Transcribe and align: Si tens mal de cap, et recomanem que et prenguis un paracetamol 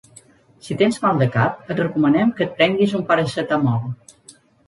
Si 0.67 0.77
tens 0.79 0.95
mal 1.03 1.19
de 1.23 1.27
cap, 1.35 1.59
et 1.75 1.83
recomanem 1.83 2.33
que 2.39 2.45
et 2.47 2.57
prenguis 2.61 2.97
un 3.01 3.05
paracetamol 3.11 3.87